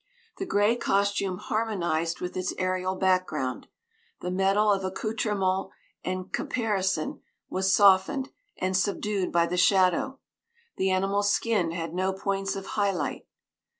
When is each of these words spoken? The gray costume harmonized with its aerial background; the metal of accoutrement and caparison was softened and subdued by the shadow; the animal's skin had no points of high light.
The 0.39 0.47
gray 0.47 0.75
costume 0.77 1.37
harmonized 1.37 2.21
with 2.21 2.35
its 2.35 2.55
aerial 2.57 2.95
background; 2.95 3.67
the 4.19 4.31
metal 4.31 4.71
of 4.71 4.83
accoutrement 4.83 5.69
and 6.03 6.33
caparison 6.33 7.19
was 7.51 7.71
softened 7.71 8.29
and 8.57 8.75
subdued 8.75 9.31
by 9.31 9.45
the 9.45 9.57
shadow; 9.57 10.17
the 10.75 10.89
animal's 10.89 11.31
skin 11.31 11.69
had 11.69 11.93
no 11.93 12.13
points 12.13 12.55
of 12.55 12.65
high 12.65 12.91
light. 12.91 13.27